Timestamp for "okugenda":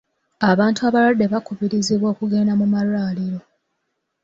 2.13-2.53